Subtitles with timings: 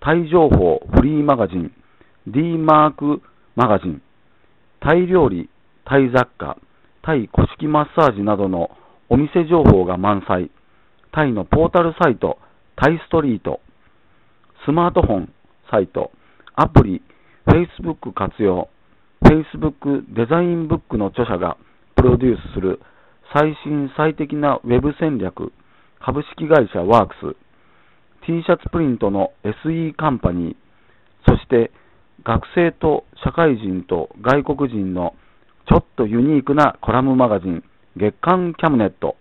[0.00, 1.72] タイ情報フリーマガジン
[2.26, 3.22] D マーク
[3.54, 4.02] マガジン
[4.80, 5.48] タイ料理、
[5.84, 6.58] タイ雑貨、
[7.02, 8.70] タイ古式マッサージなどの
[9.08, 10.50] お店情報が満載。
[11.12, 12.38] タイのポータルサイト、
[12.76, 13.60] タイストリート。
[14.64, 15.32] スマートフォン、
[15.70, 16.12] サイト、
[16.54, 17.02] アプリ、
[17.46, 18.68] Facebook 活用。
[19.24, 21.56] Facebook デザインブックの著者が
[21.96, 22.80] プロデュースする
[23.34, 25.52] 最新最適なウェブ戦略。
[26.00, 27.45] 株式会社ワークス。
[28.26, 30.56] T シャツプリントの SE カンパニー。
[31.28, 31.70] そして
[32.24, 35.14] 学生と社会人と外国人の
[35.68, 37.62] ちょっとユニークなコラムマガジン
[37.96, 39.16] 月刊キャムネット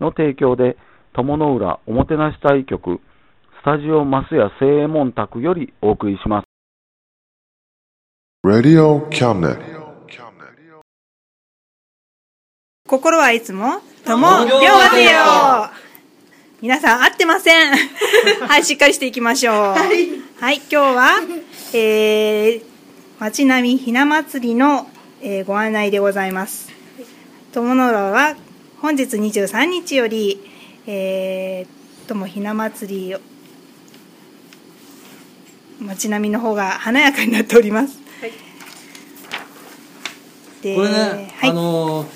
[0.00, 0.76] の提供で
[1.12, 3.00] 友の浦おもてなし隊局
[3.60, 6.44] スタジオマスヤ正右衛門宅よりお送りします。
[12.88, 15.87] 心はいつも友両和せよ
[16.60, 17.72] 皆さん合ってません。
[18.48, 19.54] はいしっかりしていきましょう。
[19.54, 19.92] は
[20.52, 21.14] い、今日は、
[21.72, 22.62] えー、
[23.20, 26.70] 町並みひな祭りの、えーご案内でございます。
[27.52, 28.36] 友の浦は
[28.80, 30.40] 本日23日より
[30.90, 33.16] えー、友ひな祭り
[35.78, 37.98] 町並みの方が華やかになっております、
[40.62, 41.50] でこれね、はい。
[41.50, 42.06] あの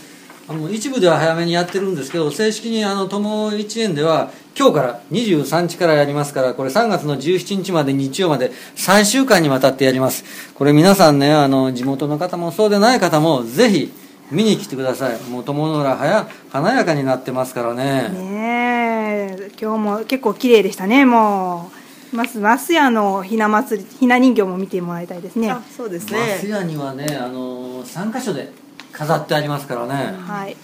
[0.48, 10.24] あの一部では早めにやってるんですけど正式にあの友一園では今日から23日からやりますからこれ3月の17日まで日曜まで3週間にわたってやります。
[10.54, 13.92] これ皆さんねあの地元の方もそうでない方もぜひ
[14.30, 15.20] 見に来てください。
[15.22, 18.08] もう友の浦はや華やかになってますからね。
[18.08, 19.50] ねえ。
[19.60, 21.70] 今日も結構綺麗でしたねも
[22.12, 22.16] う。
[22.16, 25.50] まず増屋のひな祭りひな人形も見てもらいたいですね。
[25.50, 28.52] あそうです松ね屋にはねあの3箇所で
[28.92, 30.14] 飾ってありますからね。
[30.26, 30.56] はい。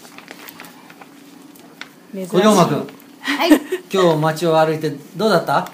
[2.27, 2.87] 小龍馬君
[3.21, 3.51] はい。
[3.93, 5.71] 今日街を歩いてどうだった？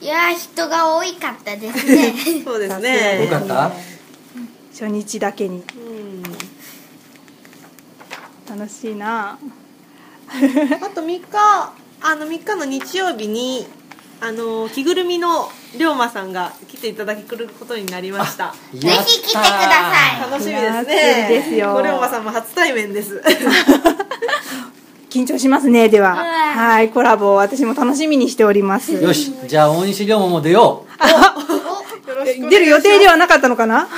[0.00, 2.14] いやー、人が多いかったですね。
[2.44, 3.70] そうです多ねかった？
[4.72, 5.62] 初日だけに。
[5.76, 6.22] うん。
[8.58, 9.38] 楽しいな。
[10.28, 13.66] あと3日あの3日の日曜日に
[14.20, 18.54] あの着ぐるみの龍馬さんが来ていただくことになりました。
[18.74, 20.30] ぜひ来てください。
[20.30, 21.28] 楽しみですね。
[21.28, 21.74] ですよ。
[21.74, 23.22] 小龍馬さんも初対面です。
[25.08, 26.12] 緊張しますねでは。
[26.12, 28.92] うんはいコラボ私も楽しみにしております。
[28.92, 32.50] よしじゃあ大西龍馬も出よよろしくお願いします。
[32.50, 33.88] 出る予定ではなかったのかな？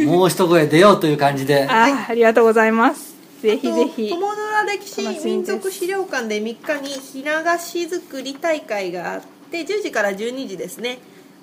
[0.00, 1.66] う もう一声出ようという感じで。
[1.68, 3.14] あありがとうございます。
[3.42, 4.08] ぜひぜひ。
[4.10, 9.26] 友の浦歴史民族資料館で3日にひな菓子作り大会があって
[9.60, 10.98] 10時から12時ですね。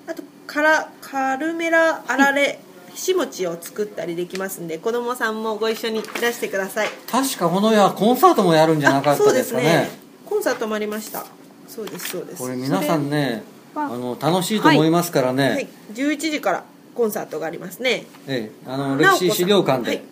[0.06, 2.58] あとからカルメラあられ
[2.92, 6.88] ひし餅を作ったりできますんで子供さんもご一緒にいらしてください。
[7.10, 9.88] 確かこの夜コンサートもやるんじゃなかったですかね。
[10.26, 11.24] コンサートもありました。
[11.68, 12.42] そうですそうです。
[12.42, 13.42] これ皆さんね
[13.74, 18.06] あの楽しいと思いますからね、はい、11時からコンサートがありますね。
[18.26, 20.02] ええ、あの歴史資料館で、はい。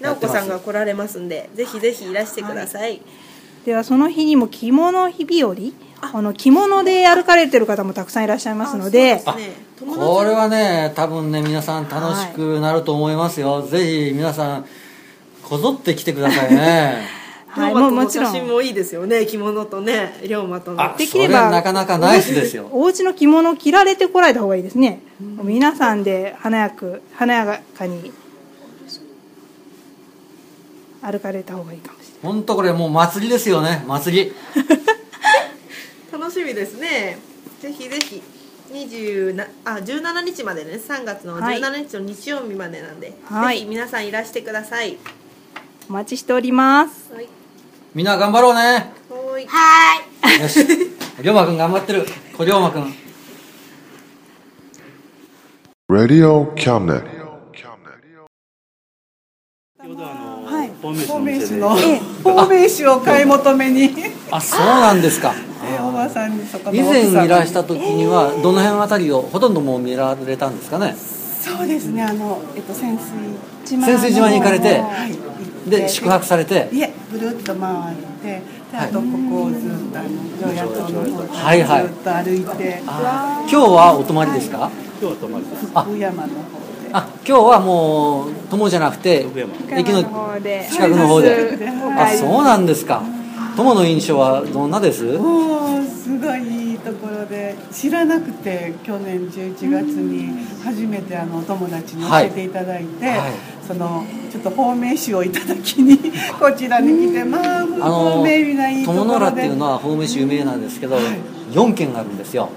[0.00, 3.00] 直子さんが来られますんでぜひぜひいらしてください、
[3.64, 5.54] ではその日にも着物日日和
[6.12, 9.22] あの着物で歩かれてる方もたくさんいらっしゃいますので。
[9.78, 14.66] これはね多分ね皆さん楽しくなると思いますよ、ぜひ皆さん
[15.42, 17.24] こぞって来てくださいね。
[17.48, 18.32] はいもうもちろん。
[18.32, 20.82] 写真もいいですよね着物とね龍馬との。
[20.82, 22.68] あできればそれなかなかナイスですよ。
[22.72, 25.02] お家の着物を着られてこられた方がいいですね、
[25.42, 28.12] 皆さんで華やく華やかに。
[31.02, 33.84] 歩かれた方がいいかもしれ本当これもう祭りですよね。
[33.86, 34.32] 祭り。
[34.54, 34.80] 楽
[36.44, 37.18] しみですね。
[37.60, 38.22] ぜひぜひ
[38.70, 40.72] 20なあ17日までね。
[40.72, 41.58] 3月のはい。
[41.60, 43.58] 17日の日曜日までなんで、はい。
[43.58, 44.98] ぜひ皆さんいらしてください。
[45.88, 47.12] お待ちしております。
[47.12, 47.28] はい。
[47.94, 48.60] みんな頑張ろうね。
[48.60, 49.46] はーい。
[49.46, 50.42] はーい。
[50.42, 50.66] よし。
[51.22, 52.06] 龍馬くん頑張ってる。
[52.36, 52.94] 小龍馬くん。
[55.88, 57.04] Radio Cabinet.
[59.78, 60.68] はい。
[60.80, 63.94] フォーメーションのフォーメーションを買い求めに。
[64.30, 65.34] あそうなんですか
[65.74, 70.94] えおばさんにそこの以前いらした時にはどの辺あたりをほとんどもう見られたんですかね？
[70.94, 73.12] そうですねあの、えっと、潜水
[73.66, 76.68] 島潜水島に行かれてはいで宿泊されて。
[76.72, 78.42] いえぐるっと回って
[78.72, 79.60] であとここをずっ
[79.92, 80.08] とあの
[80.40, 81.82] 常夜灯の方はいはい。
[81.84, 84.68] ずっと歩いて、今日はお泊まりですか？
[84.68, 85.00] い。
[85.00, 86.90] 福山の方で。
[86.92, 89.26] あ今日はもう友じゃなくて
[89.70, 91.28] 駅の近くの方で。
[91.98, 93.02] あそうなんですか
[93.56, 95.04] 友の印象はどんなです？
[95.18, 97.54] もうすごいいいところで。
[97.72, 103.32] 知らなくて去年11月に初めてあのお友達に教えていただいて、はい。
[103.66, 105.98] そのちょっとフォーメーションをいただきに
[106.38, 109.10] こちらに来てまああ本当の便利ないいところで。
[109.10, 110.96] 友の浦っていうのは青梅市有名なんですけど、
[111.52, 112.50] 4軒あるんですよ。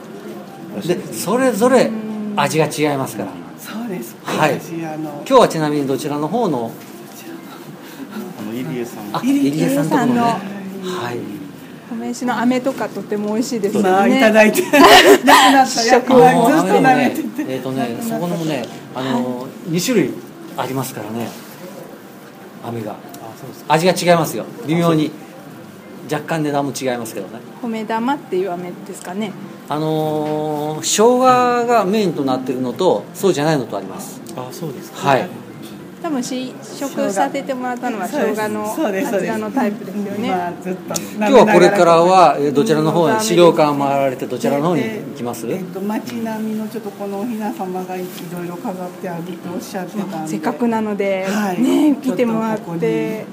[0.85, 1.89] でそれぞれ
[2.35, 3.31] 味が違いますから。
[3.59, 4.15] そうです。
[4.23, 4.59] はい。
[4.59, 6.71] 私あの今日はちなみにどちらの方の？
[8.39, 9.15] あの入江さん。
[9.15, 10.46] あ入江入江さんのところね
[10.87, 11.47] はさい
[11.89, 13.89] 米酒の飴とかとても美味しいですよね。
[13.89, 14.61] まあいただいて。
[14.61, 15.67] なくなった。
[15.81, 17.53] ずっと舐めねてて。
[17.53, 20.13] えっ、とねそこのもねあの2種類
[20.57, 21.29] ありますからね。
[22.65, 22.95] 飴が。
[23.69, 24.45] 味が違いますよ。
[24.65, 25.11] 微妙に。
[26.11, 27.39] 若干値段も違いますけどね。
[27.61, 29.31] 米玉っていう飴ですかね。
[29.69, 31.19] あのー生姜
[31.65, 34.21] がメインとなってるのとそうじゃないのとあります。
[34.35, 35.09] あそうですか。
[35.09, 35.29] はい
[36.01, 38.75] 多分試食させてもらったのは生姜のあ
[39.19, 45.49] ちらのタイプですよね、まあずっと今日はこれからはえーどちらの方うんに資料館回られてどちらの方に行きます？
[45.49, 50.27] えっと街並みのちょっとこのおひな様がいろいろ飾ってあるっておっしゃってたんで。
[50.29, 51.61] せっかくなので、はい。
[51.61, 53.25] ね来てもらって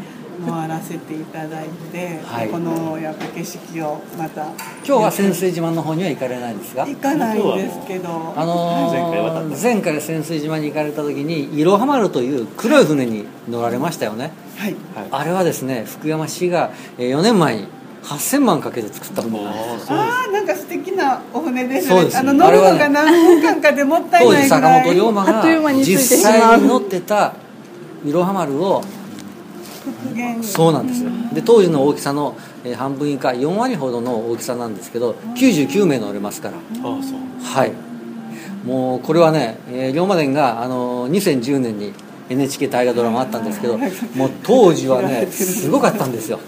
[0.47, 2.49] 回らせていただいて、はい。
[2.49, 4.43] このやっぱ景色をまた。
[4.87, 6.87] 今日は潜水島の方には行かれないんですが？
[6.87, 8.35] 行かないんですけど。
[8.37, 9.63] あのー前回渡った。
[9.63, 14.33] 前回潜水島に行かれた時にいろは丸という黒い船に乗られましたよね。
[14.59, 14.77] はい。
[15.11, 17.67] あれはですね福山市がえー4年前に
[18.05, 21.95] 8000万かけて作ったものああそうああなんか素敵なお船ですね。
[21.95, 22.19] そうです。
[22.19, 24.83] あの乗るのが何分間かでもったい当時ないぐらい。
[24.83, 27.35] 坂本龍馬あっという間が実際に乗ってた
[28.05, 28.83] いろは丸を
[30.43, 31.11] そうなんですよ。
[31.33, 36.57] で当時の大きさのえー半分以下4割ほどの大きさなんですけど99名乗れますから。
[36.57, 37.73] ああそうはい。
[38.65, 41.93] もうこれはね、えー龍馬伝が、あのー2010年に
[42.31, 43.87] NHK 大河ドラマあったんですけども
[44.27, 46.41] う当時はねすごかったんですよ。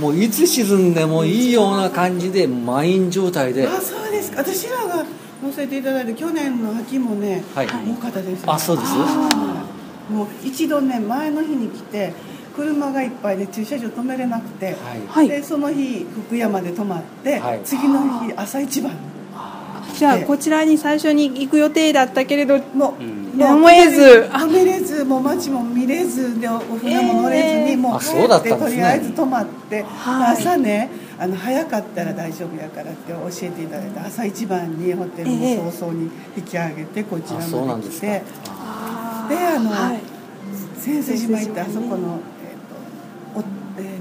[0.00, 3.66] もういつ沈んでもいいような感じで満員状態で。
[3.68, 4.38] あそうですか。
[4.40, 5.04] 私らが
[5.42, 7.66] 乗せていただいて去年の秋もね、はい。
[7.66, 8.88] 多かったですあそうです？
[8.92, 12.12] はいもう一度ね前の日に来て
[12.54, 14.76] 車がいっぱいで駐車場止めれなくて、はい。
[15.08, 15.28] はい。
[15.28, 17.60] でその日福山で泊まって、はい。
[17.64, 18.92] 次の日朝一番
[19.94, 22.94] じゃあこちらに最初に行く予定だったけれども
[23.36, 24.28] う、やむを得ず。
[24.32, 30.36] あ止めれずもう街も見れずでお船も乗れずに、えーもう帰っってとりあえず泊まって、はい。
[30.36, 35.56] 朝ねあの早かったら大丈夫やからって教えていただいて朝一番にホテルええ。
[35.58, 38.06] も早々に引き上げてこちらまんで来て。
[38.06, 40.00] であのはい。
[40.80, 42.20] 潜水島行ってあそこの、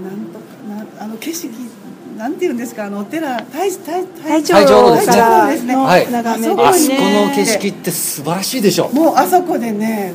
[0.10, 0.46] なんとか
[0.98, 1.54] なあの景色
[2.18, 5.14] なんていうんですかあのお寺大大体調体調路ですね。
[5.14, 5.74] からですね。
[5.76, 6.12] のはい。
[6.12, 8.90] 眺めああそこですねの景色って素晴らしいでしょ。
[8.90, 10.14] もうあそこでね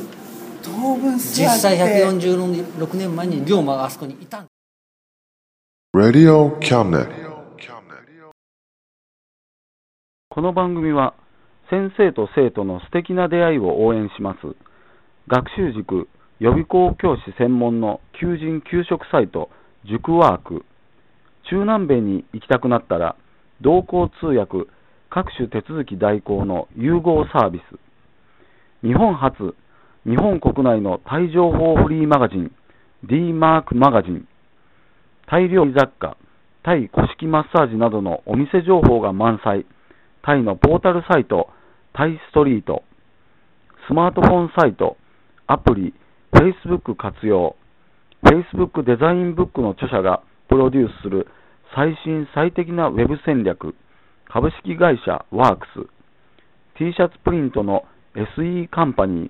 [0.61, 1.41] 当分座って。
[1.41, 4.47] 実際146年前に龍馬があそこにいたん
[5.95, 7.25] Radio Cabinet.
[10.29, 11.13] この番組は
[11.69, 14.39] 先生と生徒の素敵な出会いを応援します。
[15.29, 16.09] 学習塾
[16.39, 19.49] 予備校教師専門の求人・給食サイト
[19.87, 20.65] 塾ワーク。
[21.49, 23.15] 中南米に行きたくなったら
[23.61, 24.67] 同行通訳
[25.11, 28.85] 各種手続き代行の融合サービス。
[28.85, 29.55] 日本初
[30.05, 32.51] 日本国内のタイ情報フリーマガジン
[33.03, 34.27] D マークマガジン。
[35.27, 36.17] タイ料理雑貨
[36.63, 39.67] タイ古式マッサージなどのお店情報が満載。
[40.23, 41.49] タイのポータルサイト、
[41.93, 42.81] タイストリート、
[43.87, 44.97] スマートフォンサイト、
[45.45, 45.93] アプリ、
[46.33, 47.55] Facebook 活用、
[48.25, 51.27] Facebook デザインブックの著者がプロデュースする
[51.75, 53.75] 最新最適なウェブ戦略、
[54.27, 55.87] 株式会社ワークス、
[56.79, 57.83] T シャツプリントの
[58.15, 59.29] SE カンパニー、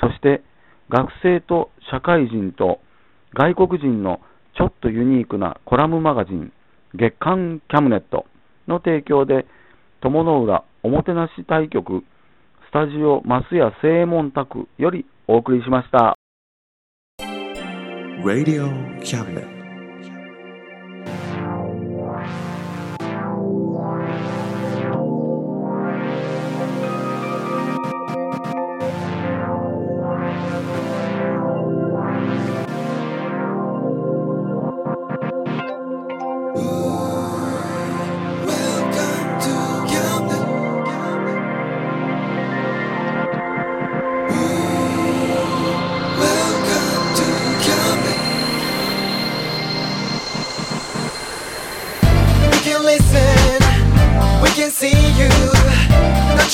[0.00, 0.42] そして
[0.90, 2.80] 学生と社会人と
[3.34, 4.20] 外国人の
[4.56, 6.52] ちょっとユニークなコラムマガジン、
[6.94, 8.26] 月刊キャムネット
[8.66, 9.46] の提供で、
[10.00, 12.02] 友の浦おもてなし対局
[12.68, 16.17] スタジオ増屋正門宅よりお送りしました。
[18.24, 18.68] Radio
[19.04, 19.57] Cabinet.